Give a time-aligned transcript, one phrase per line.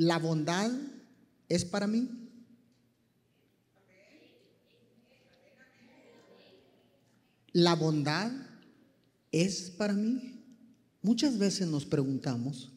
[0.00, 0.72] ¿La bondad
[1.46, 2.08] es para mí?
[7.52, 8.32] ¿La bondad
[9.30, 10.42] es para mí?
[11.02, 12.72] Muchas veces nos preguntamos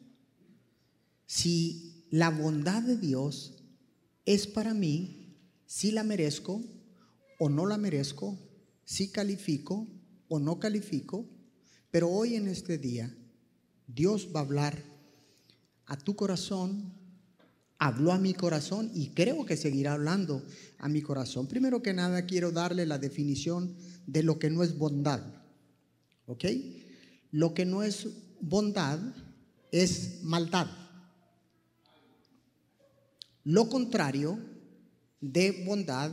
[1.24, 3.54] si la bondad de Dios
[4.26, 5.34] es para mí,
[5.64, 6.62] si la merezco
[7.38, 8.38] o no la merezco,
[8.84, 9.88] si califico
[10.28, 11.26] o no califico,
[11.90, 13.16] pero hoy en este día
[13.86, 14.84] Dios va a hablar
[15.86, 17.02] a tu corazón,
[17.78, 20.42] habló a mi corazón y creo que seguirá hablando
[20.78, 21.46] a mi corazón.
[21.46, 23.74] Primero que nada quiero darle la definición
[24.06, 25.22] de lo que no es bondad.
[26.26, 26.44] ¿Ok?
[27.30, 28.08] Lo que no es
[28.40, 28.98] bondad
[29.72, 30.68] es maldad.
[33.44, 34.38] Lo contrario
[35.20, 36.12] de bondad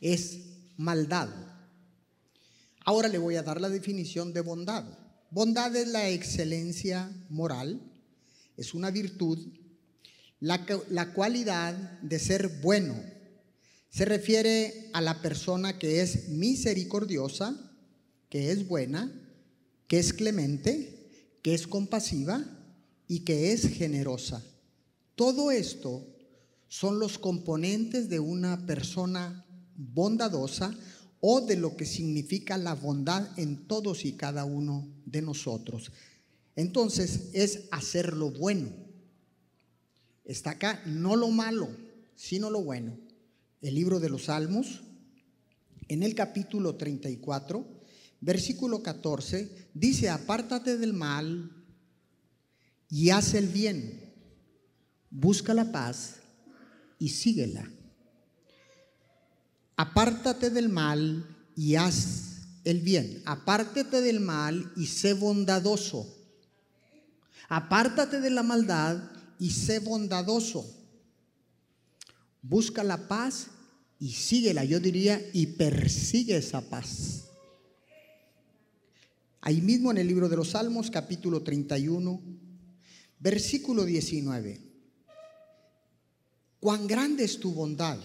[0.00, 0.38] es
[0.76, 1.28] maldad.
[2.84, 4.84] Ahora le voy a dar la definición de bondad.
[5.30, 7.80] Bondad es la excelencia moral,
[8.56, 9.38] es una virtud,
[10.40, 12.94] la, cualidad de ser bueno.
[13.88, 17.56] Se refiere a la persona que es misericordiosa,
[18.28, 19.10] que es buena,
[19.86, 22.44] que es clemente, que es compasiva
[23.08, 24.44] y que es generosa.
[25.14, 26.06] Todo esto
[26.68, 30.76] son los componentes de una persona bondadosa
[31.20, 35.90] o de lo que significa la bondad en todos y cada uno de nosotros.
[36.54, 38.85] Entonces es hacer lo bueno.
[40.26, 41.68] Está acá no lo malo,
[42.16, 42.98] sino lo bueno.
[43.62, 44.82] El libro de los Salmos,
[45.88, 47.64] en el capítulo 34,
[48.20, 51.52] versículo 14, dice, apártate del mal
[52.90, 54.12] y haz el bien,
[55.10, 56.16] busca la paz
[56.98, 57.70] y síguela.
[59.76, 63.22] Apártate del mal y haz el bien.
[63.26, 66.12] Apártate del mal y sé bondadoso.
[67.48, 70.66] Apártate de la maldad y sé bondadoso.
[72.42, 73.48] Busca la paz
[73.98, 77.24] y síguela, yo diría, y persigue esa paz.
[79.40, 82.20] Ahí mismo en el libro de los Salmos, capítulo 31,
[83.20, 84.60] versículo 19.
[86.60, 87.98] Cuán grande es tu bondad,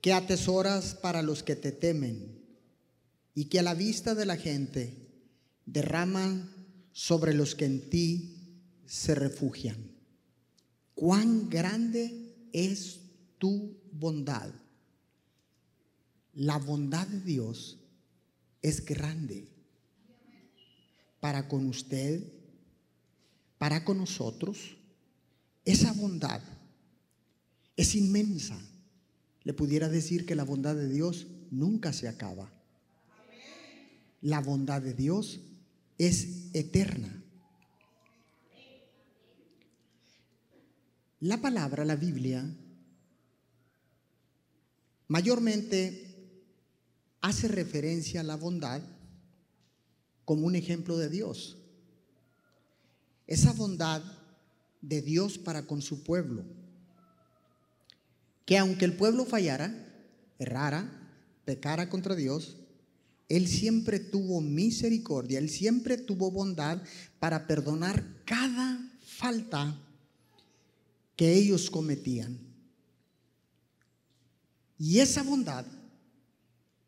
[0.00, 2.40] que atesoras para los que te temen
[3.34, 4.94] y que a la vista de la gente
[5.66, 6.50] derraman
[6.92, 8.39] sobre los que en ti
[8.90, 9.76] se refugian.
[10.96, 12.98] Cuán grande es
[13.38, 14.52] tu bondad.
[16.34, 17.78] La bondad de Dios
[18.60, 19.46] es grande
[21.20, 22.32] para con usted,
[23.58, 24.76] para con nosotros.
[25.64, 26.42] Esa bondad
[27.76, 28.58] es inmensa.
[29.44, 32.52] Le pudiera decir que la bondad de Dios nunca se acaba.
[34.20, 35.38] La bondad de Dios
[35.96, 37.19] es eterna.
[41.20, 42.44] La palabra, la Biblia,
[45.08, 46.06] mayormente
[47.20, 48.82] hace referencia a la bondad
[50.24, 51.58] como un ejemplo de Dios.
[53.26, 54.02] Esa bondad
[54.80, 56.44] de Dios para con su pueblo
[58.50, 59.72] que aunque el pueblo fallara,
[60.40, 60.90] errara,
[61.44, 62.56] pecara contra Dios,
[63.28, 66.82] Él siempre tuvo misericordia, Él siempre tuvo bondad
[67.20, 69.78] para perdonar cada falta
[71.20, 72.38] que ellos cometían.
[74.78, 75.66] Y esa bondad,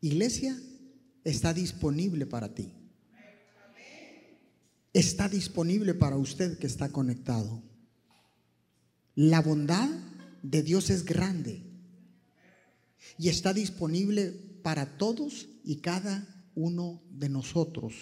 [0.01, 0.59] iglesia,
[1.23, 2.73] está disponible para ti.
[4.91, 7.61] Está disponible para usted que está conectado.
[9.13, 9.87] La bondad
[10.41, 11.61] de Dios es grande
[13.19, 14.31] y está disponible
[14.63, 17.93] para todos y cada uno de nosotros.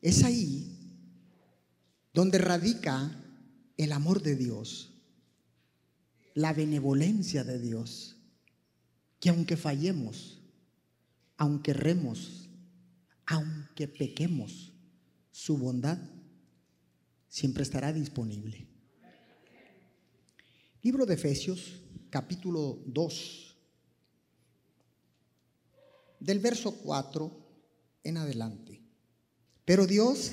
[0.00, 0.80] Es ahí
[2.12, 3.22] donde radica
[3.76, 4.90] el amor de Dios,
[6.34, 8.16] la benevolencia de Dios,
[9.20, 10.40] que aunque fallemos,
[11.36, 12.48] aunque erremos,
[13.26, 14.72] aunque pequemos,
[15.30, 15.98] su bondad
[17.28, 18.66] siempre estará disponible.
[20.82, 21.80] Libro de Efesios,
[22.10, 23.56] capítulo 2,
[26.20, 27.30] del verso 4
[28.04, 28.80] en adelante.
[29.64, 30.32] Pero Dios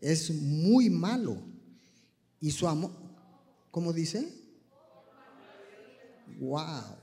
[0.00, 1.53] es muy malo
[2.44, 2.90] y su amor,
[3.70, 4.28] ¿cómo dice?
[6.38, 6.98] Wow.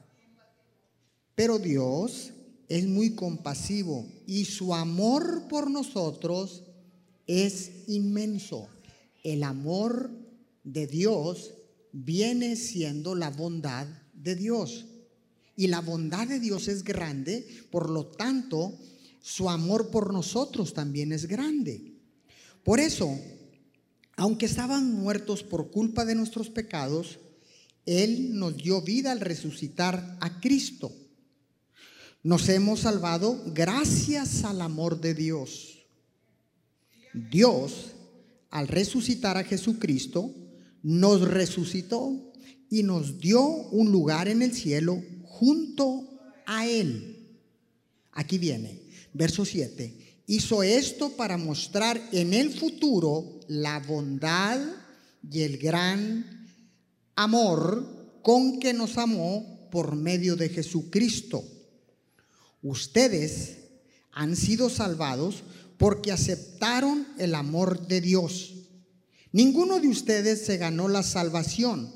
[1.34, 2.32] Pero Dios
[2.70, 6.62] es muy compasivo y su amor por nosotros
[7.26, 8.68] es inmenso.
[9.24, 10.12] El amor
[10.64, 11.56] de Dios
[11.92, 14.86] viene siendo la bondad de Dios.
[15.56, 18.78] Y la bondad de Dios es grande, por lo tanto,
[19.24, 21.96] su amor por nosotros también es grande.
[22.64, 23.18] Por eso,
[24.22, 27.18] Aunque estaban muertos por culpa de nuestros pecados,
[27.88, 30.92] Él nos dio vida al resucitar a Cristo.
[32.22, 35.88] Nos hemos salvado gracias al amor de Dios.
[37.32, 37.94] Dios,
[38.52, 40.32] al resucitar a Jesucristo,
[40.84, 42.32] nos resucitó
[42.70, 46.08] y nos dio un lugar en el cielo junto
[46.46, 47.40] a Él.
[48.12, 48.84] Aquí viene,
[49.16, 50.11] verso 7.
[50.28, 54.60] Hizo esto para mostrar en el futuro la bondad
[55.30, 56.48] y el gran
[57.16, 61.44] amor con que nos amó por medio de Jesucristo.
[62.62, 63.58] Ustedes
[64.12, 65.44] han sido salvados
[65.78, 68.54] porque aceptaron el amor de Dios.
[69.32, 71.92] Ninguno de ustedes se ganó la salvación,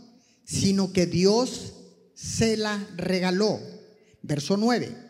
[0.45, 1.73] sino que Dios
[2.15, 3.59] se la regaló.
[4.21, 5.04] Verso 9.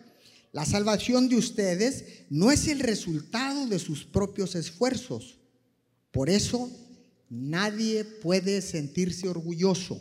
[0.55, 5.35] La salvación de ustedes no es el resultado de sus propios esfuerzos.
[6.13, 6.71] Por eso
[7.29, 9.99] nadie puede sentirse orgulloso.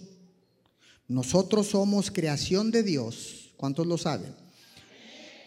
[1.09, 3.51] Nosotros somos creación de Dios.
[3.57, 4.33] ¿Cuántos lo saben?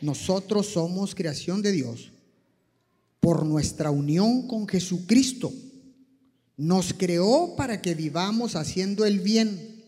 [0.01, 2.11] Nosotros somos creación de Dios
[3.21, 5.53] por nuestra unión con Jesucristo.
[6.57, 9.85] Nos creó para que vivamos haciendo el bien.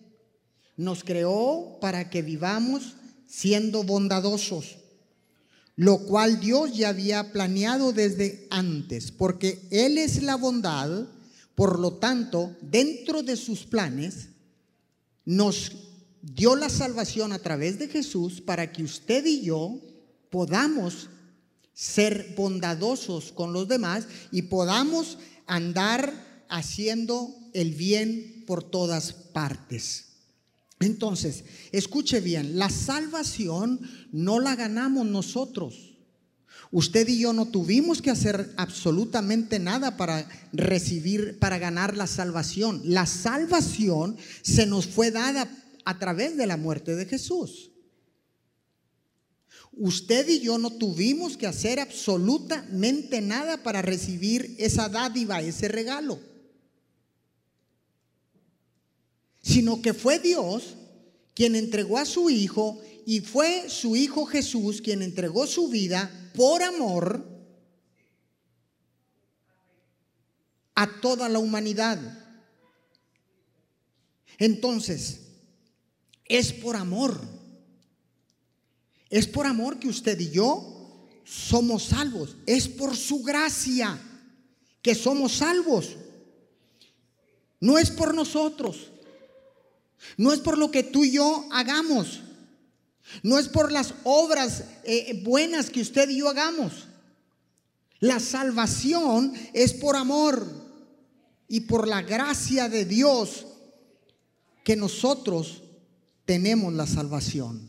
[0.78, 2.96] Nos creó para que vivamos
[3.28, 4.79] siendo bondadosos
[5.80, 11.08] lo cual Dios ya había planeado desde antes, porque Él es la bondad,
[11.56, 14.28] por lo tanto, dentro de sus planes,
[15.24, 15.72] nos
[16.22, 19.80] dio la salvación a través de Jesús para que usted y yo
[20.30, 21.08] podamos
[21.74, 24.04] ser bondadosos con los demás
[24.34, 25.18] y podamos
[25.48, 30.09] andar haciendo el bien por todas partes.
[30.80, 33.82] Entonces, escuche bien, la salvación
[34.12, 35.98] no la ganamos nosotros.
[36.72, 42.82] Usted y yo no tuvimos que hacer absolutamente nada para recibir, para ganar la salvación.
[42.86, 45.50] La salvación se nos fue dada
[45.84, 47.72] a través de la muerte de Jesús.
[49.72, 56.20] Usted y yo no tuvimos que hacer absolutamente nada para recibir esa dádiva, ese regalo.
[59.50, 60.76] Sino que fue Dios
[61.34, 66.62] quien entregó a su Hijo y fue su Hijo Jesús quien entregó su vida por
[66.62, 67.26] amor
[70.76, 72.00] a toda la humanidad.
[74.38, 75.22] Entonces,
[76.26, 77.20] es por amor.
[79.10, 82.38] Es por amor que usted y yo somos salvos.
[82.46, 84.00] Es por su gracia
[84.84, 85.98] que somos salvos.
[87.60, 88.92] No es por nosotros.
[90.18, 92.22] No es por lo que tú y yo hagamos.
[93.24, 96.88] No es por las obras eh, buenas que usted y yo hagamos.
[98.00, 100.48] La salvación es por amor
[101.48, 103.46] y por la gracia de Dios
[104.64, 105.64] que nosotros
[106.26, 107.68] tenemos la salvación.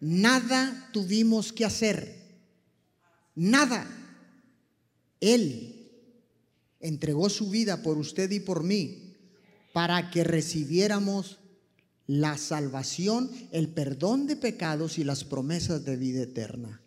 [0.00, 2.20] Nada tuvimos que hacer.
[3.34, 3.86] Nada.
[5.20, 5.90] Él
[6.80, 9.09] entregó su vida por usted y por mí
[9.72, 11.38] para que recibiéramos
[12.06, 16.82] la salvación, el perdón de pecados y las promesas de vida eterna.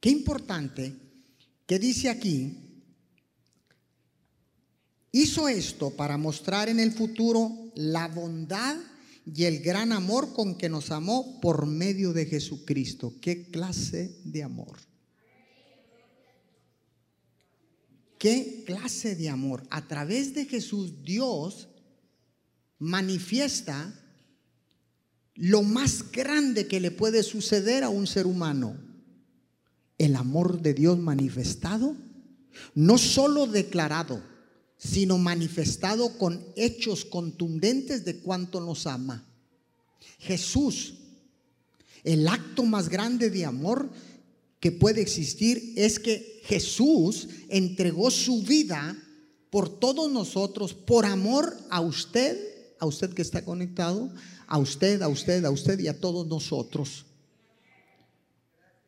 [0.00, 0.96] Qué importante
[1.64, 2.58] que dice aquí,
[5.12, 8.76] hizo esto para mostrar en el futuro la bondad
[9.24, 13.14] y el gran amor con que nos amó por medio de Jesucristo.
[13.20, 14.91] ¿Qué clase de amor?
[18.22, 19.64] ¿Qué clase de amor?
[19.68, 21.66] A través de Jesús Dios
[22.78, 23.92] manifiesta
[25.34, 28.76] lo más grande que le puede suceder a un ser humano.
[29.98, 31.96] El amor de Dios manifestado,
[32.76, 34.22] no solo declarado,
[34.76, 39.26] sino manifestado con hechos contundentes de cuánto nos ama.
[40.20, 40.94] Jesús,
[42.04, 43.90] el acto más grande de amor
[44.62, 48.96] que puede existir es que Jesús entregó su vida
[49.50, 52.38] por todos nosotros, por amor a usted,
[52.78, 54.14] a usted que está conectado,
[54.46, 57.06] a usted, a usted, a usted y a todos nosotros.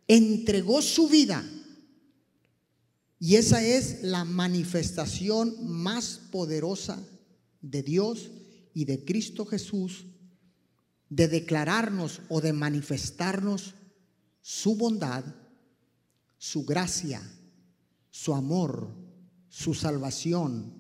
[0.07, 1.45] Entregó su vida.
[3.19, 7.03] Y esa es la manifestación más poderosa
[7.63, 8.31] de Dios
[8.75, 10.07] y de Cristo Jesús,
[11.09, 13.75] de declararnos o de manifestarnos
[14.41, 15.25] su bondad,
[16.45, 17.23] su gracia,
[18.11, 18.95] su amor,
[19.49, 20.75] su salvación,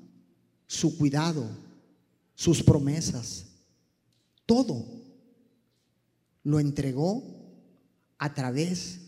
[0.67, 1.49] su cuidado,
[2.35, 3.47] sus promesas.
[4.45, 4.85] Todo
[6.43, 7.25] lo entregó
[8.19, 9.01] a través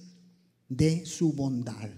[0.71, 1.91] de su bondad.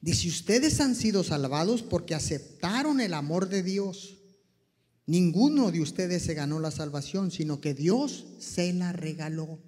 [0.00, 4.18] Dice, ustedes han sido salvados porque aceptaron el amor de Dios.
[5.06, 9.60] Ninguno de ustedes se ganó la salvación, sino que Dios se la regaló.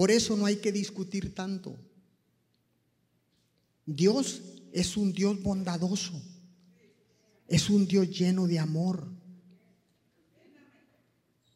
[0.00, 1.76] Por eso no hay que discutir tanto.
[3.84, 4.40] Dios
[4.72, 6.18] es un Dios bondadoso.
[7.46, 9.06] Es un Dios lleno de amor.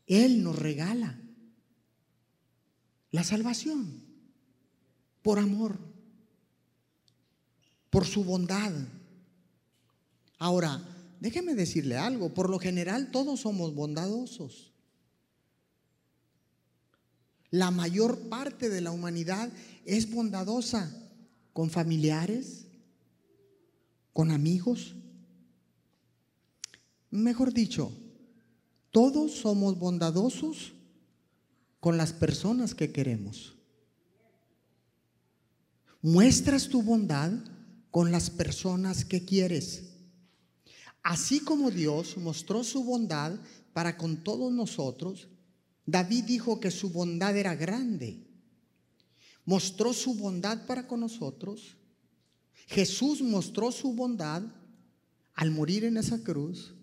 [0.07, 1.19] Él nos regala
[3.13, 4.05] la salvación
[5.23, 5.79] por amor,
[7.89, 8.75] por su bondad.
[10.37, 10.87] Ahora,
[11.19, 14.74] déjeme decirle algo, por lo general todos somos bondadosos.
[17.55, 19.49] La mayor parte de la humanidad
[19.85, 20.93] es bondadosa
[21.53, 22.67] con familiares,
[24.13, 24.97] con amigos.
[27.13, 27.93] Mejor dicho,
[28.91, 30.73] todos somos bondadosos
[31.79, 33.55] con las personas que queremos.
[36.03, 37.31] Muestras tu bondad
[37.93, 39.93] con las personas que quieres.
[41.05, 43.39] Así como Dios mostró su bondad
[43.73, 45.29] para con todos nosotros,
[45.87, 48.27] David dijo que su bondad era grande.
[49.45, 51.77] Mostró su bondad para con nosotros.
[52.67, 54.43] Jesús mostró su bondad
[55.35, 56.75] al morir en esa cruz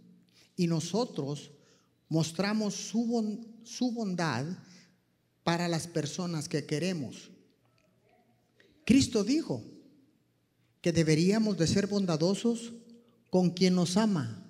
[0.56, 1.52] y nosotros
[2.08, 4.46] mostramos su, su bondad
[5.44, 7.32] para las personas que queremos.
[8.86, 9.64] Cristo dijo
[10.82, 12.74] que deberíamos de ser bondadosos
[13.30, 14.46] con quien nos ama.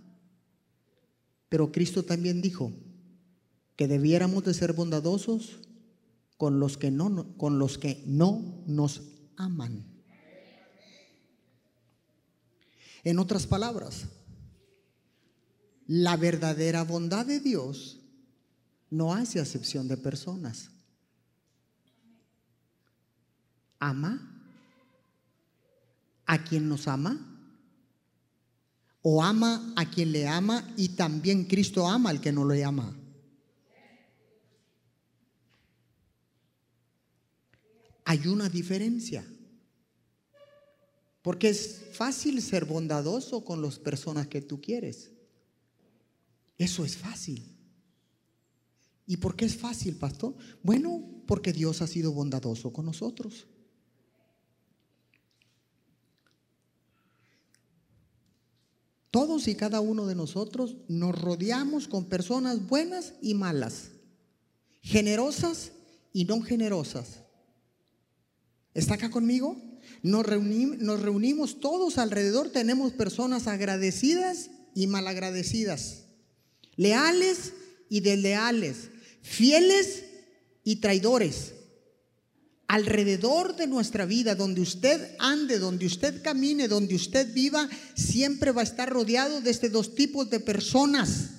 [1.47, 2.73] Pero Cristo también dijo
[3.75, 5.59] que debiéramos de ser bondadosos
[6.37, 9.01] con los que no, con los que no nos
[9.37, 9.85] aman.
[13.03, 14.05] En otras palabras,
[15.87, 17.99] la verdadera bondad de Dios
[18.89, 20.69] no hace acepción de personas
[23.81, 24.31] ama
[26.25, 27.19] a quien nos ama?
[29.01, 32.95] ¿O ama a quien le ama y también Cristo ama al que no le ama?
[38.05, 39.25] Hay una diferencia.
[41.21, 45.11] Porque es fácil ser bondadoso con las personas que tú quieres.
[46.57, 47.43] Eso es fácil.
[49.05, 50.35] ¿Y por qué es fácil, pastor?
[50.63, 53.45] Bueno, porque Dios ha sido bondadoso con nosotros.
[59.11, 63.89] Todos y cada uno de nosotros nos rodeamos con personas buenas y malas,
[64.81, 65.73] generosas
[66.13, 67.19] y no generosas.
[68.73, 69.61] ¿Está acá conmigo?
[70.01, 76.05] Nos reunimos, todos alrededor, tenemos personas agradecidas y malagradecidas,
[76.75, 77.53] leales
[77.89, 78.89] y desleales,
[79.21, 80.03] fieles
[80.63, 81.53] y traidores
[82.71, 88.61] alrededor de nuestra vida, donde usted ande, donde usted camine, donde usted viva, siempre va
[88.61, 91.31] a estar rodeado de estos dos tipos de personas.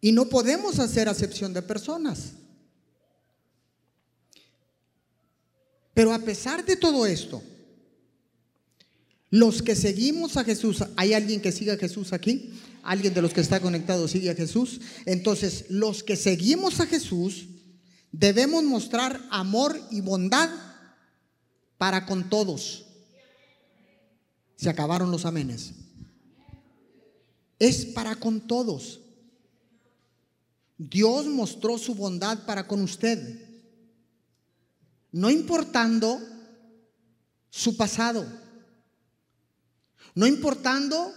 [0.00, 2.32] Y no podemos hacer acepción de personas.
[5.96, 7.42] Pero a pesar de todo esto,
[9.30, 12.52] los que seguimos a Jesús, ¿hay alguien que siga a Jesús aquí?
[12.86, 14.80] alguien de los que está conectado sigue a Jesús.
[15.04, 17.48] Entonces, los que seguimos a Jesús
[18.12, 20.48] debemos mostrar amor y bondad
[21.76, 22.86] para con todos.
[24.56, 25.72] Se acabaron los amenes.
[27.58, 29.00] Es para con todos.
[30.78, 33.45] Dios mostró su bondad para con usted,
[35.16, 36.20] no importando
[37.48, 38.26] su pasado,
[40.14, 41.10] no importando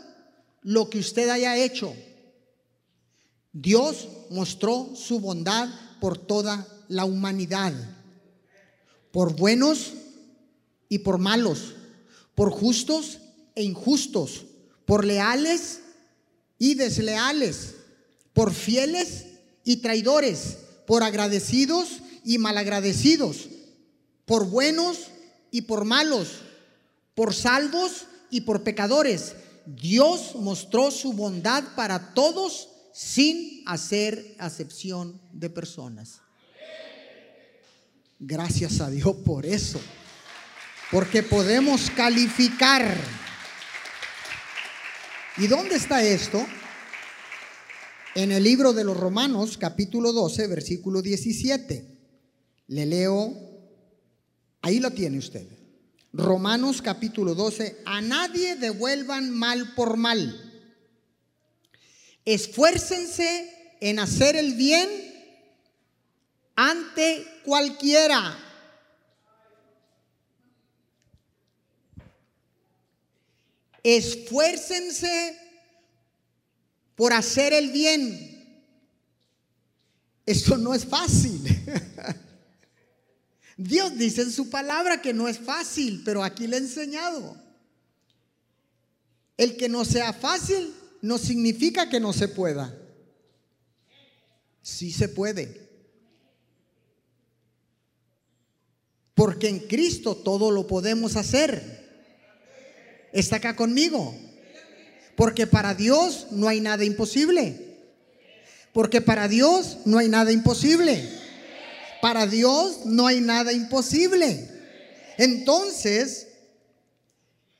[0.62, 1.94] lo que usted haya hecho.
[3.51, 5.68] Dios mostró su bondad
[6.00, 7.74] por toda la humanidad,
[9.12, 9.91] por buenos
[10.88, 11.75] y por malos,
[12.36, 13.18] por justos
[13.53, 14.46] e injustos,
[14.86, 15.82] por leales
[16.58, 17.75] y desleales,
[18.32, 19.25] por fieles
[19.65, 23.50] y traidores, por agradecidos y malagradecidos,
[24.29, 25.07] por buenos
[25.50, 26.41] y por malos,
[27.15, 29.33] por salvos y por pecadores.
[29.65, 36.21] Dios mostró su bondad para todos sin hacer acepción de personas.
[38.19, 39.81] Gracias a Dios por eso.
[40.91, 42.86] Porque podemos calificar.
[45.38, 46.45] ¿Y dónde está esto?
[48.13, 51.98] En el libro de los Romanos, capítulo 12, versículo 17.
[52.67, 53.49] Le leo,
[54.62, 55.48] ahí lo tiene usted.
[56.12, 60.46] Romanos capítulo 12, a nadie devuelvan mal por mal.
[62.25, 64.89] Esfuércense en hacer el bien
[66.56, 68.38] ante cualquiera.
[73.84, 75.39] Esfuércense
[76.96, 78.63] por hacer el bien.
[80.25, 81.42] Esto no es fácil.
[83.62, 87.36] Dios dice en su palabra que no es fácil, pero aquí le he enseñado.
[89.36, 92.74] El que no sea fácil no significa que no se pueda.
[94.62, 95.70] Sí se puede.
[99.13, 101.62] Porque en Cristo todo lo podemos hacer.
[103.12, 104.16] ¿Está acá conmigo?
[105.18, 107.75] Porque para Dios no hay nada imposible.
[108.72, 111.20] Porque para Dios no hay nada imposible.
[112.01, 114.50] Para Dios no hay nada imposible.
[115.18, 116.27] Entonces,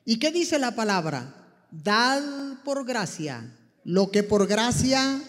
[0.04, 1.34] ¿y qué dice la palabra?
[1.70, 2.22] Dad
[2.64, 5.20] por gracia lo que por gracia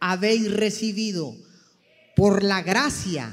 [0.00, 1.34] habéis recibido.
[2.14, 3.32] Por la gracia,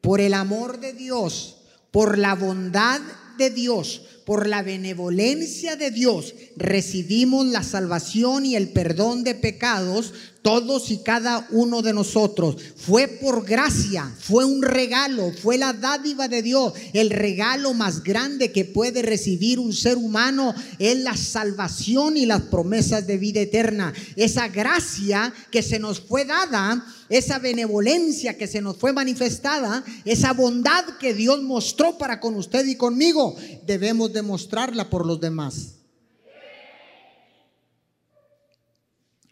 [0.00, 1.58] por el amor de Dios,
[1.90, 3.00] por la bondad
[3.36, 10.14] de Dios, por la benevolencia de Dios, recibimos la salvación y el perdón de pecados
[10.44, 12.56] todos y cada uno de nosotros.
[12.76, 16.74] Fue por gracia, fue un regalo, fue la dádiva de Dios.
[16.92, 22.42] El regalo más grande que puede recibir un ser humano es la salvación y las
[22.42, 23.94] promesas de vida eterna.
[24.16, 30.34] Esa gracia que se nos fue dada, esa benevolencia que se nos fue manifestada, esa
[30.34, 33.34] bondad que Dios mostró para con usted y conmigo,
[33.64, 35.76] debemos demostrarla por los demás.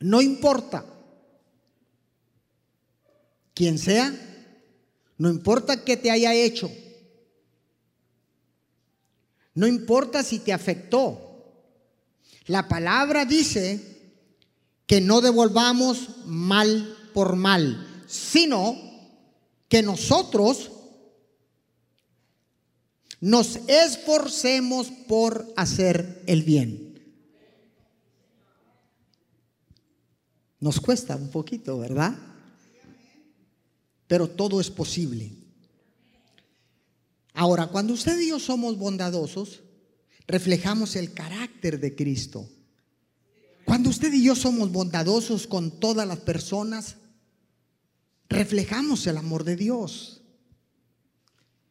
[0.01, 0.87] No importa
[3.55, 4.13] quien sea,
[5.19, 6.71] no importa qué te haya hecho,
[9.55, 11.29] no importa si te afectó.
[12.47, 13.81] La palabra dice
[14.87, 18.77] que no devolvamos mal por mal, sino
[19.69, 20.71] que nosotros
[23.21, 26.93] nos esforcemos por hacer el bien.
[30.59, 32.32] Nos cuesta un poquito, ¿verdad?
[34.13, 35.33] Pero todo es posible.
[37.33, 39.63] Ahora, cuando usted y yo somos bondadosos,
[40.27, 42.47] reflejamos el carácter de Cristo.
[43.65, 46.97] Cuando usted y yo somos bondadosos con todas las personas,
[48.29, 50.21] reflejamos el amor de Dios.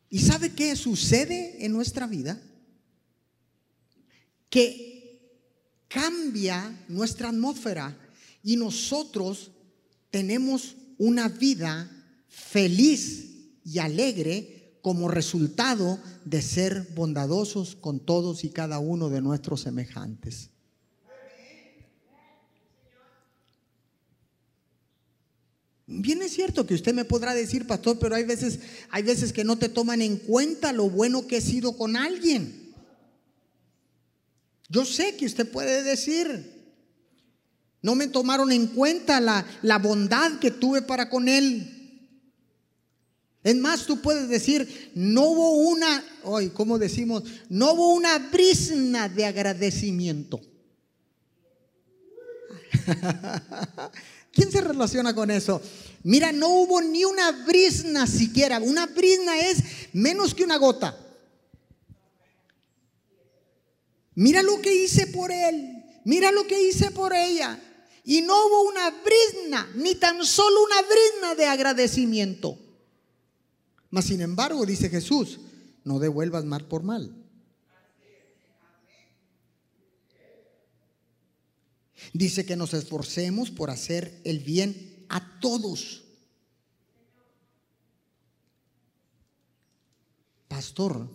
[0.10, 2.42] ¿Y sabe qué sucede en nuestra vida?
[4.50, 5.30] Que
[5.88, 7.96] cambia nuestra atmósfera
[8.44, 9.52] y nosotros
[10.10, 12.00] tenemos una vida
[12.32, 19.62] feliz y alegre como resultado de ser bondadosos con todos y cada uno de nuestros
[19.62, 20.50] semejantes.
[25.86, 29.44] Bien es cierto que usted me podrá decir, pastor, pero hay veces, hay veces que
[29.44, 32.74] no te toman en cuenta lo bueno que he sido con alguien.
[34.70, 36.62] Yo sé que usted puede decir,
[37.82, 41.81] no me tomaron en cuenta la, la bondad que tuve para con él.
[43.44, 47.24] Es más, tú puedes decir, no hubo una, hoy, ¿cómo decimos?
[47.50, 50.40] No hubo una brisna de agradecimiento.
[54.32, 55.62] ¿Quién se relaciona con eso?
[56.04, 58.60] Mira, no hubo ni una brisna siquiera.
[58.60, 59.58] Una brisna es
[59.94, 60.98] menos que una gota.
[64.14, 65.84] Mira lo que hice por él.
[66.06, 67.60] Mira lo que hice por ella.
[68.04, 72.58] Y no hubo una brisna, ni tan solo una brisna de agradecimiento.
[73.92, 75.40] Mas sin embargo, dice Jesús,
[75.84, 77.14] no devuelvas mal por mal.
[82.14, 86.04] Dice que nos esforcemos por hacer el bien a todos.
[90.48, 91.08] Pastor,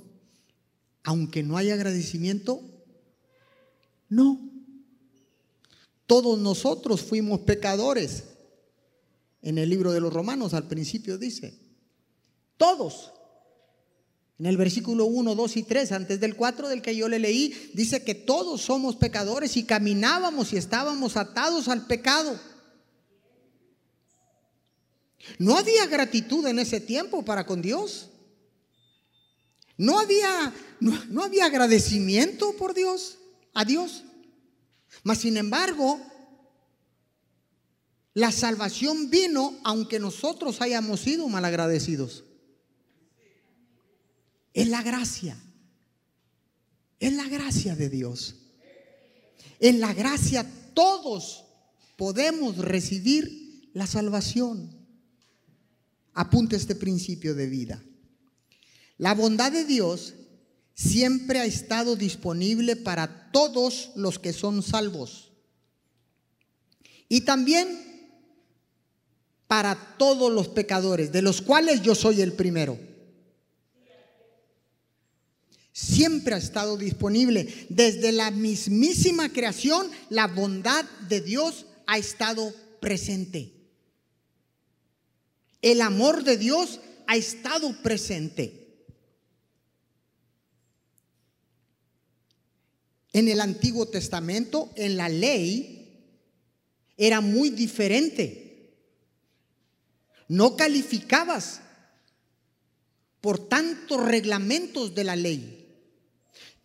[1.03, 2.62] aunque no haya agradecimiento,
[4.09, 4.51] no.
[6.07, 8.25] Todos nosotros fuimos pecadores.
[9.43, 11.65] En el libro de los Romanos al principio dice,
[12.57, 13.12] todos.
[14.38, 17.71] En el versículo 1, 2 y 3, antes del 4 del que yo le leí,
[17.73, 22.38] dice que todos somos pecadores y caminábamos y estábamos atados al pecado.
[25.38, 28.11] No había gratitud en ese tiempo para con Dios.
[29.79, 33.19] No había, no, había agradecimiento por Dios,
[33.53, 34.05] a Dios.
[35.03, 36.01] Mas sin embargo,
[38.14, 42.26] la salvación vino aunque nosotros hayamos sido malagradecidos.
[44.57, 45.37] Es la gracia.
[46.99, 48.37] Es la gracia de Dios.
[49.61, 51.45] En la gracia todos
[51.97, 54.75] podemos recibir la salvación.
[56.14, 57.85] Apunte este principio de vida.
[58.97, 60.14] La bondad de Dios
[60.73, 65.33] siempre ha estado disponible para todos los que son salvos.
[67.11, 67.69] Y también
[69.47, 72.96] para todos los pecadores, de los cuales yo soy el primero.
[75.77, 77.67] Siempre ha estado disponible.
[77.69, 83.53] Desde la mismísima creación, la bondad de Dios ha estado presente.
[85.61, 88.87] El amor de Dios ha estado presente.
[93.12, 96.09] En el Antiguo Testamento, en la ley,
[96.97, 98.73] era muy diferente.
[100.27, 101.61] No calificabas
[103.21, 105.56] por tantos reglamentos de la ley.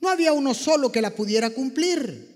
[0.01, 2.27] No había uno solo que la pudiera cumplir.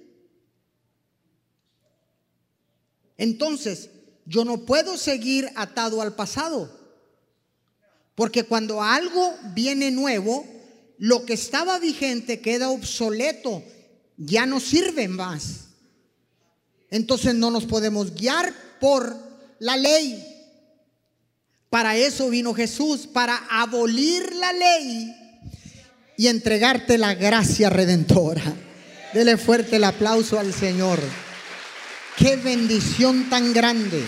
[3.18, 3.90] Entonces,
[4.26, 6.70] yo no puedo seguir atado al pasado.
[8.14, 10.46] Porque cuando algo viene nuevo,
[11.00, 13.64] lo que estaba vigente queda obsoleto
[14.16, 15.66] ya no sirven más.
[16.92, 19.18] Entonces no nos podemos guiar por
[19.60, 20.24] la ley.
[21.70, 25.25] Para eso vino Jesús, para abolir la ley
[26.18, 28.44] y entregarte la gracia redentora.
[29.14, 31.00] Dele fuerte el aplauso al Señor.
[32.18, 34.04] Qué bendición tan grande.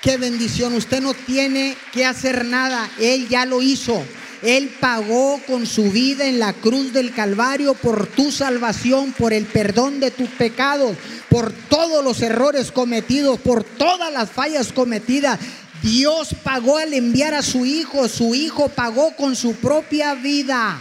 [0.00, 0.74] Qué bendición.
[0.74, 2.88] Usted no tiene que hacer nada.
[2.98, 4.02] Él ya lo hizo.
[4.42, 9.44] Él pagó con su vida en la cruz del Calvario por tu salvación, por el
[9.44, 10.96] perdón de tus pecados,
[11.28, 15.38] por todos los errores cometidos, por todas las fallas cometidas.
[15.82, 20.80] Dios pagó al enviar a su Hijo, su Hijo pagó con su propia vida.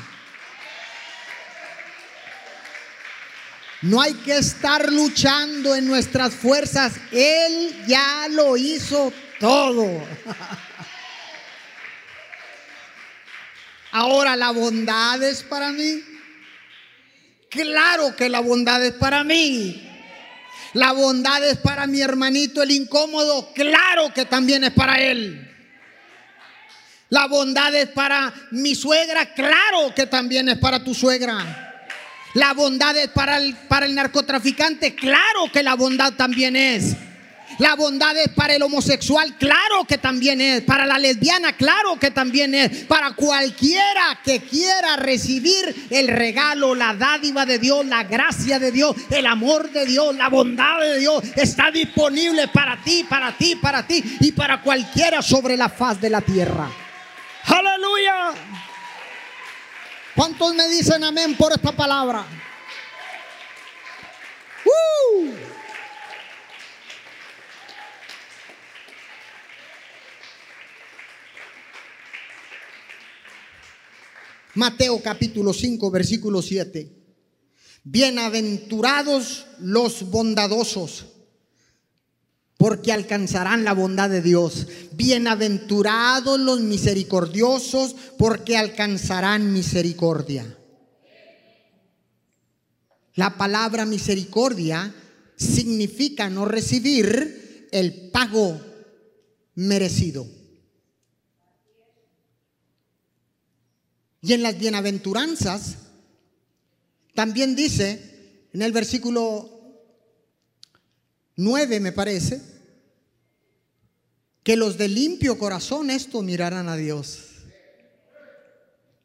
[3.82, 6.94] No hay que estar luchando en nuestras fuerzas.
[7.12, 9.86] Él ya lo hizo todo.
[13.92, 16.04] Ahora, ¿la bondad es para mí?
[17.50, 19.89] Claro que la bondad es para mí.
[20.74, 23.52] La bondad es para mi hermanito el incómodo.
[23.54, 25.46] Claro que también es para él.
[27.10, 29.34] La bondad es para mi suegra.
[29.34, 31.66] Claro que también es para tu suegra.
[32.36, 34.94] La bondad es para el, para el narcotraficante.
[34.94, 36.96] Claro que la bondad también es.
[37.58, 40.62] La bondad es para el homosexual, claro que también es.
[40.62, 42.86] Para la lesbiana, claro que también es.
[42.86, 48.96] Para cualquiera que quiera recibir el regalo, la dádiva de Dios, la gracia de Dios,
[49.10, 53.86] el amor de Dios, la bondad de Dios, está disponible para ti, para ti, para
[53.86, 56.70] ti y para cualquiera sobre la faz de la tierra.
[57.46, 58.32] Aleluya.
[60.16, 62.26] ¿Cuántos me dicen amén por esta palabra?
[64.66, 65.49] ¡Uh!
[74.60, 76.92] Mateo capítulo 5, versículo 7.
[77.86, 81.06] Bienaventurados los bondadosos,
[82.58, 84.68] porque alcanzarán la bondad de Dios.
[84.92, 90.58] Bienaventurados los misericordiosos, porque alcanzarán misericordia.
[93.16, 94.94] La palabra misericordia
[95.38, 98.60] significa no recibir el pago
[99.56, 100.39] merecido.
[104.22, 105.78] Y en las bienaventuranzas
[107.14, 109.50] también dice, en el versículo
[111.36, 112.42] 9 me parece,
[114.44, 117.29] que los de limpio corazón esto mirarán a Dios.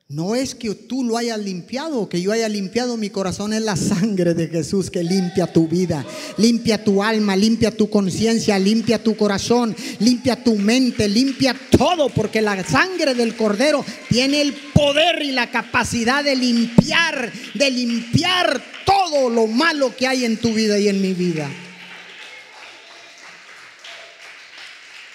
[0.08, 3.74] No es que tú lo hayas limpiado, que yo haya limpiado mi corazón, es la
[3.74, 6.04] sangre de Jesús que limpia tu vida,
[6.36, 12.42] limpia tu alma, limpia tu conciencia, limpia tu corazón, limpia tu mente, limpia todo, porque
[12.42, 19.30] la sangre del cordero tiene el poder y la capacidad de limpiar, de limpiar todo
[19.30, 21.50] lo malo que hay en tu vida y en mi vida.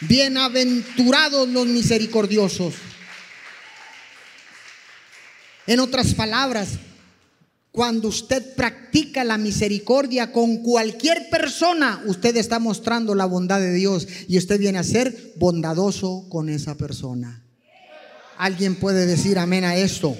[0.02, 2.74] Bienaventurados los misericordiosos
[5.70, 6.80] en otras palabras,
[7.72, 14.08] cuando usted practica la misericordia con cualquier persona, usted está mostrando la bondad de Dios
[14.28, 17.46] y usted viene a ser bondadoso con esa persona.
[18.40, 20.18] ¿Alguien puede decir amén a esto?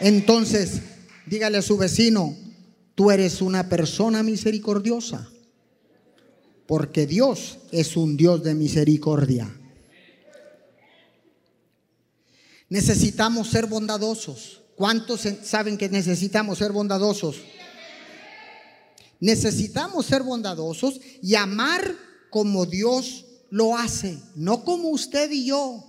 [0.00, 0.80] Entonces,
[1.26, 2.36] dígale a su vecino,
[2.96, 5.28] tú eres una persona misericordiosa,
[6.66, 9.48] porque Dios es un Dios de misericordia.
[12.68, 14.62] Necesitamos ser bondadosos.
[14.76, 17.36] ¿Cuántos saben que necesitamos ser bondadosos?
[19.20, 21.96] Necesitamos ser bondadosos y amar
[22.30, 25.84] como Dios lo hace, no como usted y yo,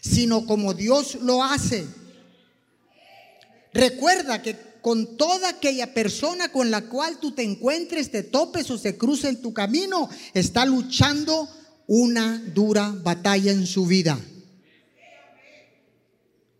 [0.00, 1.86] sino como Dios lo hace.
[3.72, 8.78] Recuerda que con toda aquella persona con la cual tú te encuentres, te topes o
[8.78, 11.48] se cruce en tu camino, está luchando
[11.86, 14.18] una dura batalla en su vida.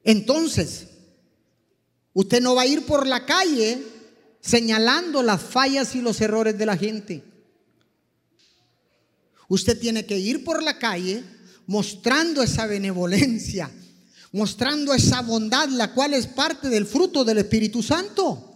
[0.04, 0.86] Entonces,
[2.12, 3.82] usted no va a ir por la calle
[4.40, 7.24] señalando las fallas y los errores de la gente.
[9.48, 11.24] Usted tiene que ir por la calle
[11.66, 13.70] mostrando esa benevolencia,
[14.32, 18.46] mostrando esa bondad, la cual es parte del fruto del Espíritu Santo.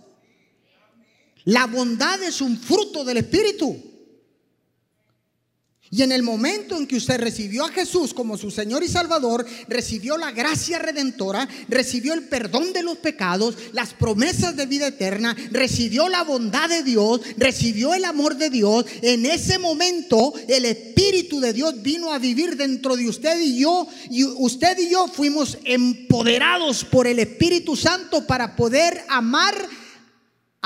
[1.44, 3.93] La bondad es un fruto del Espíritu.
[5.90, 9.46] Y en el momento en que usted recibió a Jesús como su Señor y Salvador,
[9.68, 15.36] recibió la gracia redentora, recibió el perdón de los pecados, las promesas de vida eterna,
[15.52, 21.38] recibió la bondad de Dios, recibió el amor de Dios, en ese momento el Espíritu
[21.38, 25.58] de Dios vino a vivir dentro de usted y yo, y usted y yo fuimos
[25.64, 29.54] empoderados por el Espíritu Santo para poder amar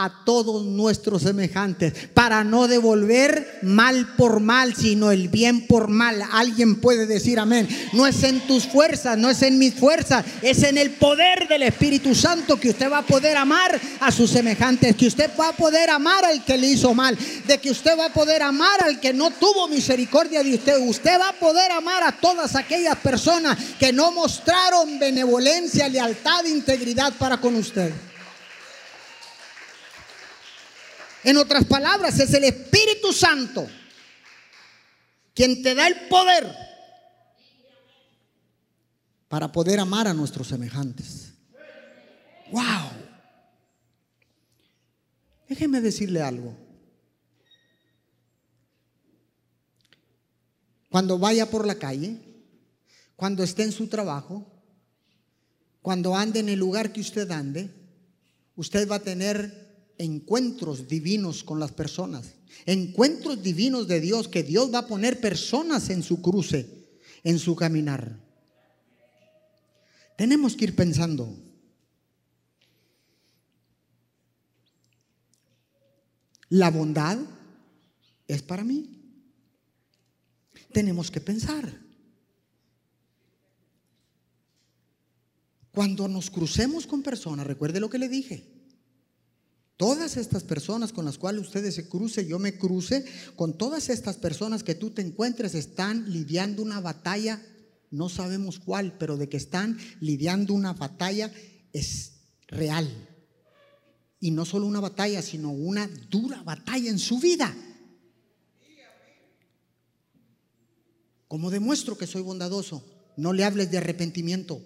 [0.00, 6.22] a todos nuestros semejantes, para no devolver mal por mal, sino el bien por mal.
[6.30, 7.68] Alguien puede decir amén.
[7.92, 11.64] No es en tus fuerzas, no es en mis fuerzas, es en el poder del
[11.64, 15.56] Espíritu Santo que usted va a poder amar a sus semejantes, que usted va a
[15.56, 19.00] poder amar al que le hizo mal, de que usted va a poder amar al
[19.00, 20.78] que no tuvo misericordia de usted.
[20.78, 27.12] Usted va a poder amar a todas aquellas personas que no mostraron benevolencia, lealtad, integridad
[27.14, 27.92] para con usted.
[31.24, 33.66] En otras palabras, es el Espíritu Santo
[35.34, 36.52] quien te da el poder
[39.28, 41.32] para poder amar a nuestros semejantes.
[42.50, 42.90] ¡Wow!
[45.48, 46.56] Déjeme decirle algo.
[50.90, 52.16] Cuando vaya por la calle,
[53.14, 54.46] cuando esté en su trabajo,
[55.82, 57.70] cuando ande en el lugar que usted ande,
[58.56, 59.67] usted va a tener
[59.98, 62.34] encuentros divinos con las personas,
[62.66, 66.88] encuentros divinos de Dios, que Dios va a poner personas en su cruce,
[67.24, 68.18] en su caminar.
[70.16, 71.36] Tenemos que ir pensando.
[76.48, 77.18] La bondad
[78.26, 78.88] es para mí.
[80.72, 81.88] Tenemos que pensar.
[85.72, 88.57] Cuando nos crucemos con personas, recuerde lo que le dije.
[89.78, 93.04] Todas estas personas con las cuales ustedes se cruce, yo me cruce,
[93.36, 97.40] con todas estas personas que tú te encuentres están lidiando una batalla,
[97.92, 101.32] no sabemos cuál, pero de que están lidiando una batalla
[101.72, 102.14] es
[102.48, 102.88] real.
[104.18, 107.54] Y no solo una batalla, sino una dura batalla en su vida.
[111.28, 112.84] Como demuestro que soy bondadoso,
[113.16, 114.60] no le hables de arrepentimiento.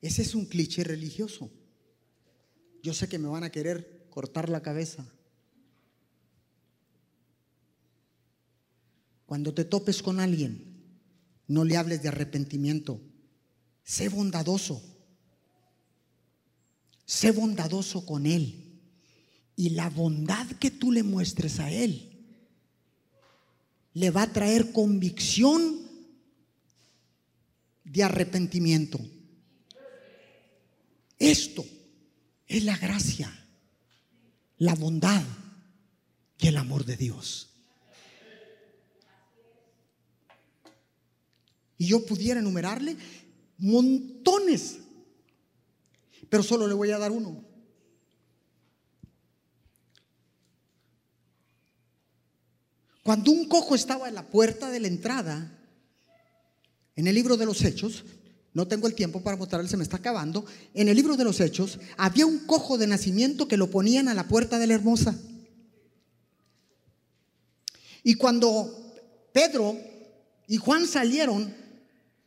[0.00, 1.50] Ese es un cliché religioso.
[2.82, 5.06] Yo sé que me van a querer cortar la cabeza.
[9.26, 10.64] Cuando te topes con alguien,
[11.46, 13.00] no le hables de arrepentimiento.
[13.84, 14.82] Sé bondadoso.
[17.04, 18.80] Sé bondadoso con él.
[19.56, 22.10] Y la bondad que tú le muestres a él
[23.92, 25.80] le va a traer convicción
[27.84, 29.00] de arrepentimiento.
[31.20, 31.66] Esto
[32.48, 33.30] es la gracia,
[34.56, 35.22] la bondad
[36.38, 37.50] y el amor de Dios.
[41.76, 42.96] Y yo pudiera enumerarle
[43.58, 44.78] montones,
[46.30, 47.44] pero solo le voy a dar uno.
[53.02, 55.58] Cuando un cojo estaba en la puerta de la entrada,
[56.96, 58.04] en el libro de los Hechos,
[58.52, 60.44] no tengo el tiempo para mostrarle, se me está acabando.
[60.74, 64.14] En el libro de los Hechos había un cojo de nacimiento que lo ponían a
[64.14, 65.16] la puerta de la hermosa.
[68.02, 68.94] Y cuando
[69.32, 69.78] Pedro
[70.48, 71.54] y Juan salieron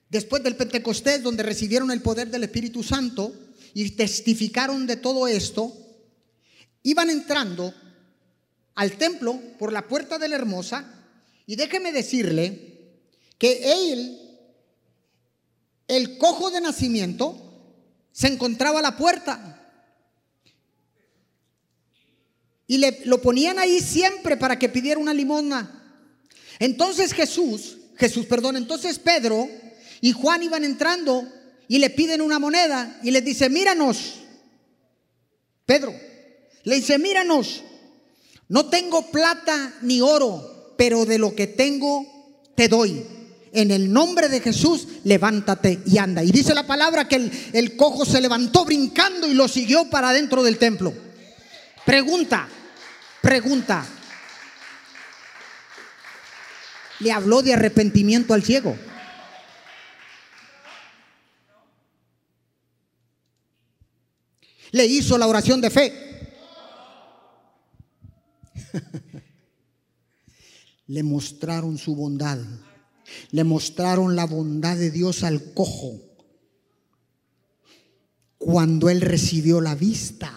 [0.09, 3.33] después del Pentecostés, donde recibieron el poder del Espíritu Santo
[3.73, 5.75] y testificaron de todo esto,
[6.83, 7.73] iban entrando
[8.75, 10.86] al templo por la puerta de la hermosa.
[11.45, 12.93] Y déjeme decirle
[13.38, 14.22] que él
[15.88, 17.38] el cojo de nacimiento
[18.12, 19.50] se encontraba a la puerta.
[22.67, 26.02] Y le, lo ponían ahí siempre para que pidiera una limosna.
[26.60, 29.48] Entonces Jesús, Jesús, perdón, entonces Pedro
[30.02, 31.28] y Juan iban entrando
[31.67, 34.19] y le piden una moneda y les dice, míranos,
[35.65, 35.93] Pedro,
[36.65, 37.63] Le dice, míranos,
[38.48, 42.06] no tengo plata ni oro, pero de lo que tengo
[42.56, 43.06] te doy.
[43.55, 46.23] En el nombre de Jesús, levántate y anda.
[46.23, 50.41] Y dice la palabra que el, cojo se levantó brincando y lo siguió para dentro
[50.41, 50.91] del templo.
[51.85, 52.49] Pregunta,
[53.21, 53.85] pregunta.
[56.99, 58.75] Le habló de arrepentimiento al ciego.
[64.71, 65.93] Le hizo la oración de fe.
[70.87, 72.39] Le mostraron su bondad.
[73.31, 76.01] Le mostraron la bondad de Dios al cojo
[78.37, 80.31] cuando él recibió la vista.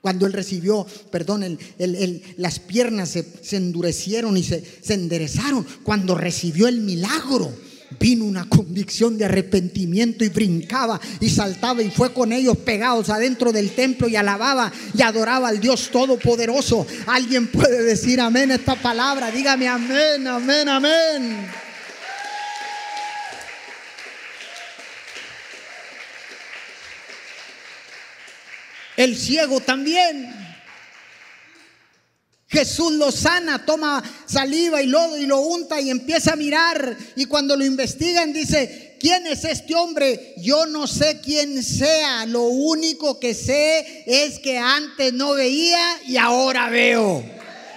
[0.00, 5.66] Cuando él recibió, perdón, el, el, las piernas se, se, endurecieron y se, se enderezaron.
[5.82, 7.52] Cuando recibió el milagro,
[7.98, 13.52] vino una convicción de arrepentimiento y brincaba y saltaba y fue con ellos pegados adentro
[13.52, 16.86] del templo y alababa y adoraba al Dios Todopoderoso.
[17.06, 19.30] Alguien puede decir amén esta palabra.
[19.30, 21.50] Dígame amén, amén, amén.
[28.96, 30.39] El ciego también.
[32.50, 36.96] Jesús lo sana, toma saliva y lodo y lo unta y empieza a mirar.
[37.14, 40.34] Y cuando lo investigan dice, ¿quién es este hombre?
[40.36, 42.26] Yo no sé quién sea.
[42.26, 47.24] Lo único que sé es que antes no veía y ahora veo.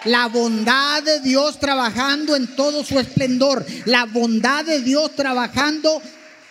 [0.05, 3.63] La bondad de Dios trabajando en todo su esplendor.
[3.85, 6.01] La bondad de Dios trabajando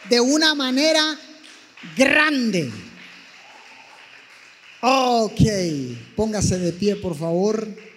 [0.09, 1.19] de una manera
[1.97, 2.71] grande.
[4.81, 5.41] Ok,
[6.15, 7.92] póngase de pie, por favor.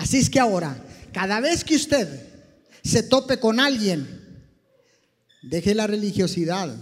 [0.00, 0.82] Así es que ahora,
[1.12, 2.26] cada vez que usted
[2.82, 4.48] se tope con alguien,
[5.42, 6.74] deje la religiosidad.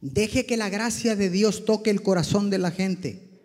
[0.00, 3.42] Deje que la gracia de Dios toque el corazón de la gente.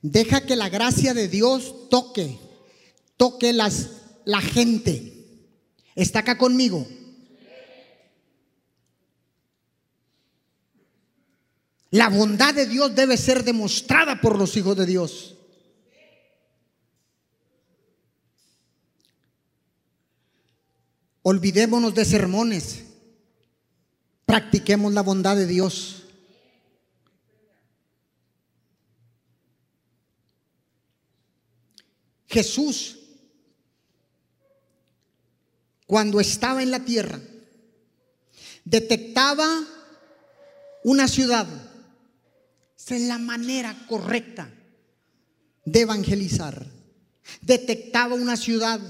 [0.00, 2.38] Deja que la gracia de Dios toque,
[3.18, 3.90] toque las,
[4.24, 5.52] la gente.
[5.94, 6.88] ¿Está acá conmigo?
[11.90, 15.36] La bondad de Dios debe ser demostrada por los hijos de Dios.
[21.22, 22.84] Olvidémonos de sermones.
[24.26, 26.04] Practiquemos la bondad de Dios.
[32.26, 32.98] Jesús,
[35.86, 37.18] cuando estaba en la tierra,
[38.64, 39.48] detectaba
[40.84, 41.67] una ciudad
[42.88, 44.50] esa es la manera correcta
[45.66, 46.64] de evangelizar.
[47.42, 48.80] Detectaba una ciudad,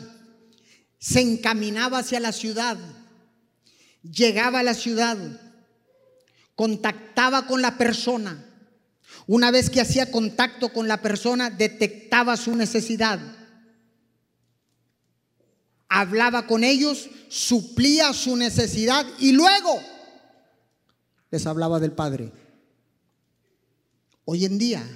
[1.01, 2.79] se encaminaba hacia la ciudad,
[4.03, 5.19] llegaba a la ciudad,
[6.55, 8.45] contactaba con la persona.
[9.27, 13.19] Una vez que hacía contacto con la persona, detectaba su necesidad.
[15.89, 19.83] Hablaba con ellos, suplía su necesidad y luego
[21.33, 22.31] les hablaba del Padre.
[24.31, 24.87] Hoy en día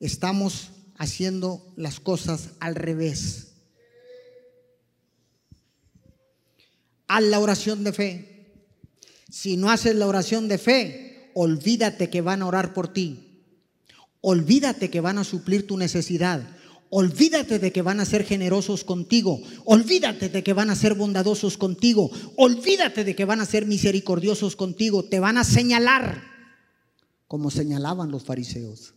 [0.00, 0.68] estamos
[0.98, 3.54] haciendo las cosas al revés.
[7.08, 8.52] Haz la oración de fe.
[9.30, 13.46] Si no haces la oración de fe, olvídate que van a orar por ti.
[14.20, 16.46] Olvídate que van a suplir tu necesidad.
[16.90, 19.40] Olvídate de que van a ser generosos contigo.
[19.64, 22.10] Olvídate de que van a ser bondadosos contigo.
[22.36, 25.02] Olvídate de que van a ser misericordiosos contigo.
[25.02, 26.29] Te van a señalar
[27.30, 28.92] como señalaban los fariseos.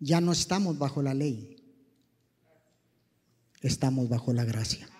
[0.00, 1.62] Ya no estamos bajo la ley,
[3.60, 4.90] estamos bajo la gracia.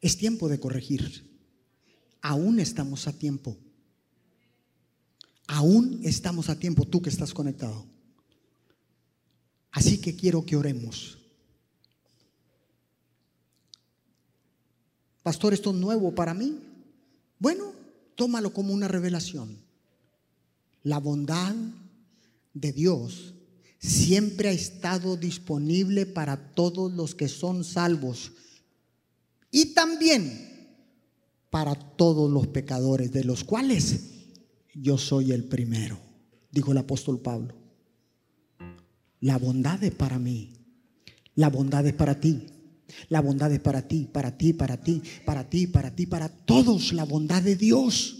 [0.00, 1.36] Es tiempo de corregir.
[2.20, 3.58] Aún estamos a tiempo.
[5.48, 7.91] Aún estamos a tiempo, tú que estás conectado.
[9.72, 11.18] Así que quiero que oremos.
[15.22, 16.58] Pastor, esto es nuevo para mí.
[17.38, 17.72] Bueno,
[18.14, 19.56] tómalo como una revelación.
[20.82, 21.54] La bondad
[22.54, 23.34] de Dios
[23.78, 28.32] siempre ha estado disponible para todos los que son salvos
[29.50, 30.50] y también
[31.50, 34.04] para todos los pecadores, de los cuales
[34.74, 35.98] yo soy el primero,
[36.50, 37.61] dijo el apóstol Pablo.
[39.22, 40.52] La bondad es para mí.
[41.36, 42.46] La bondad es para ti.
[43.08, 46.92] La bondad es para ti, para ti, para ti, para ti, para ti, para todos.
[46.92, 48.16] La bondad de Dios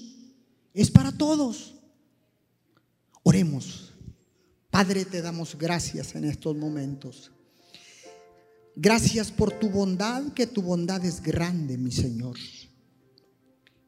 [0.72, 1.74] es para todos.
[3.24, 3.92] Oremos.
[4.70, 7.32] Padre, te damos gracias en estos momentos.
[8.76, 12.36] Gracias por tu bondad, que tu bondad es grande, mi Señor.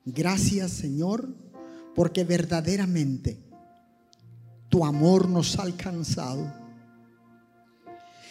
[0.04, 1.32] Gracias, Señor,
[1.94, 3.38] porque verdaderamente
[4.68, 6.63] tu amor nos ha alcanzado.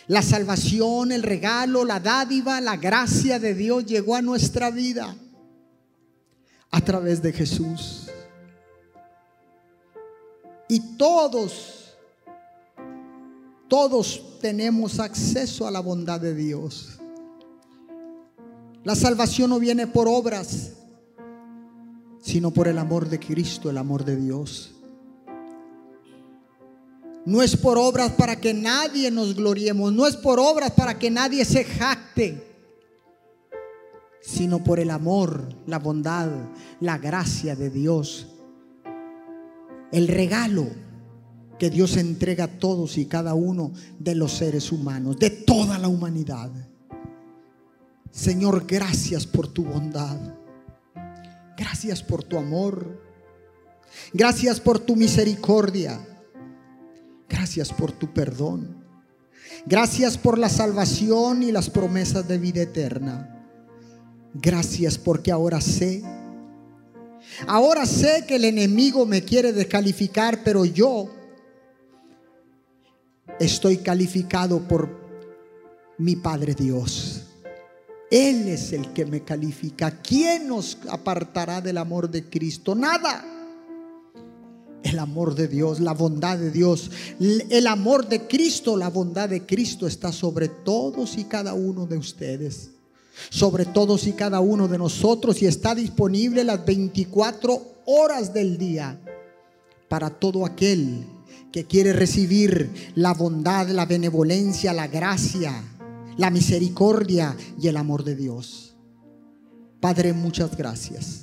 [0.08, 5.16] La salvación, el regalo, la dádiva, la gracia de Dios llegó a nuestra vida
[6.72, 8.10] a través de Jesús.
[10.68, 11.96] Y todos,
[13.70, 17.00] todos tenemos acceso a la bondad de Dios.
[18.84, 20.72] La salvación no viene por obras,
[22.22, 24.73] sino por el amor de Cristo, el amor de Dios.
[27.26, 31.10] No es por obras para que nadie nos gloriemos, no es por obras para que
[31.10, 32.44] nadie se jacte,
[34.22, 36.30] sino por el amor, la bondad,
[36.82, 38.28] la gracia de Dios,
[39.92, 40.68] el regalo
[41.58, 45.88] que Dios entrega a todos y cada uno de los seres humanos, de toda la
[45.88, 46.52] humanidad.
[48.12, 50.18] Señor, gracias por tu bondad.
[51.58, 53.02] Gracias por tu amor.
[54.12, 56.13] Gracias por tu misericordia.
[57.34, 58.78] Gracias por tu perdón.
[59.66, 63.48] Gracias por la salvación y las promesas de vida eterna.
[64.36, 66.04] Gracias porque ahora sé.
[67.48, 71.10] Ahora sé que el enemigo me quiere descalificar, pero yo
[73.40, 74.88] estoy calificado por
[75.98, 77.24] mi Padre Dios.
[78.12, 79.90] Él es el que me califica.
[79.90, 82.76] ¿Quién nos apartará del amor de Cristo?
[82.76, 83.26] Nada.
[84.84, 89.46] El amor de Dios, la bondad de Dios, el amor de Cristo, la bondad de
[89.46, 92.72] Cristo está sobre todos y cada uno de ustedes,
[93.30, 99.00] sobre todos y cada uno de nosotros y está disponible las 24 horas del día
[99.88, 101.06] para todo aquel
[101.52, 105.64] que quiere recibir la bondad, la benevolencia, la gracia
[106.18, 108.76] la misericordia y el amor de Dios.
[109.80, 111.23] Padre, muchas gracias.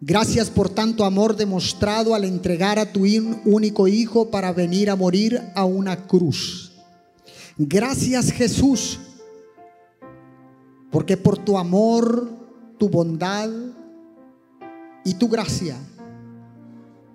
[0.00, 3.04] Gracias por tanto amor demostrado al entregar a tu
[3.44, 6.72] único Hijo para venir a morir a una cruz.
[7.56, 8.98] Gracias Jesús,
[10.90, 12.30] porque por tu amor,
[12.78, 13.48] tu bondad
[15.04, 15.78] y tu gracia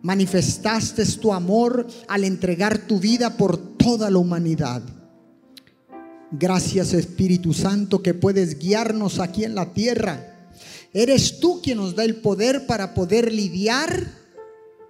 [0.02, 4.82] manifestaste tu amor al entregar tu vida por toda la humanidad.
[6.32, 10.31] Gracias Espíritu Santo que puedes guiarnos aquí en la tierra.
[10.94, 14.08] Eres tú quien nos da el poder para poder lidiar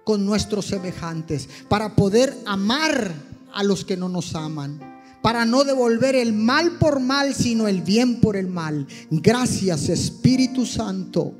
[0.04, 3.12] con nuestros semejantes, para poder amar
[3.52, 4.80] a los que no nos aman,
[5.22, 8.86] para no devolver el mal por mal, sino el bien por el mal.
[9.10, 11.34] Gracias Espíritu Santo.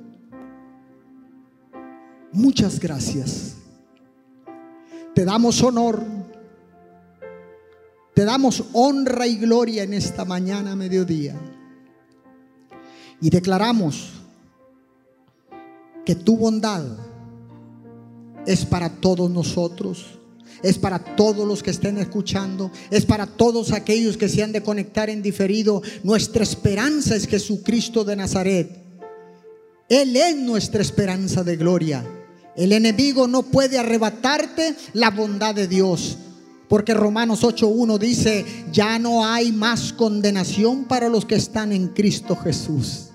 [2.32, 3.54] Muchas gracias.
[5.14, 6.22] Te damos honor
[8.14, 11.34] te damos honra y gloria en esta mañana, mediodía.
[13.20, 14.21] Y declaramos
[16.04, 16.84] que tu bondad
[18.46, 20.18] es para todos nosotros,
[20.62, 24.62] es para todos los que estén escuchando, es para todos aquellos que se han de
[24.62, 25.82] conectar en diferido.
[26.02, 28.82] Nuestra esperanza es Jesucristo de Nazaret.
[29.88, 32.04] Él es nuestra esperanza de gloria.
[32.56, 36.18] El enemigo no puede arrebatarte la bondad de Dios.
[36.68, 42.34] Porque Romanos 8.1 dice, ya no hay más condenación para los que están en Cristo
[42.36, 43.10] Jesús.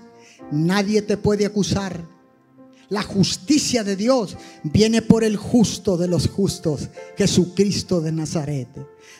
[0.52, 2.17] Nadie te puede acusar.
[2.90, 8.68] La justicia de Dios viene por el justo de los justos, Jesucristo de Nazaret.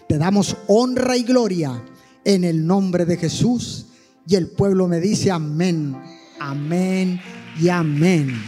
[0.08, 1.84] Te damos honra y gloria
[2.24, 3.86] en el nombre de Jesús.
[4.26, 5.96] Y el pueblo me dice amén,
[6.40, 7.20] amén
[7.60, 8.42] y amén.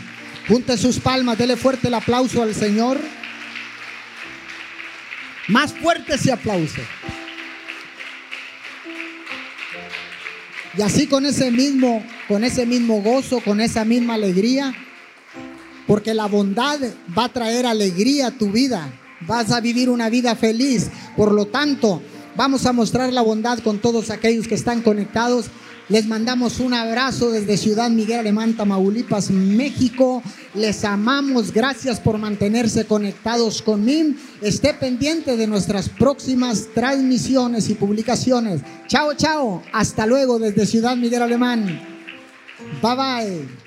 [0.49, 2.99] Junte sus palmas, dele fuerte el aplauso al Señor.
[5.49, 6.81] Más fuerte ese aplauso.
[10.79, 14.75] Y así con ese mismo, con ese mismo gozo, con esa misma alegría,
[15.91, 16.78] porque la bondad
[17.18, 18.93] va a traer alegría a tu vida.
[19.26, 20.88] Vas a vivir una vida feliz.
[21.16, 22.01] Por lo tanto,
[22.36, 25.51] vamos a mostrar la bondad con todos aquellos que están conectados
[25.88, 30.22] les mandamos un abrazo desde Ciudad Miguel Alemán, Tamaulipas, México.
[30.55, 31.53] Les amamos.
[31.53, 34.14] Gracias por mantenerse conectados con MIM.
[34.41, 38.61] Esté pendiente de nuestras próximas transmisiones y publicaciones.
[38.86, 39.64] Chao, chao.
[39.72, 41.80] Hasta luego desde Ciudad Miguel Alemán.
[42.80, 43.60] Bye bye.